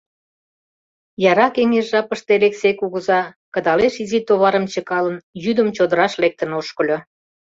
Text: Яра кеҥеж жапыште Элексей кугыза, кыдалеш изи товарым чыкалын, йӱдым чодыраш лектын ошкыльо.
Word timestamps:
Яра 1.31 1.47
кеҥеж 1.55 1.85
жапыште 1.91 2.31
Элексей 2.39 2.75
кугыза, 2.79 3.21
кыдалеш 3.53 3.93
изи 4.03 4.19
товарым 4.27 4.65
чыкалын, 4.73 5.17
йӱдым 5.43 5.67
чодыраш 5.75 6.13
лектын 6.21 6.51
ошкыльо. 6.59 6.97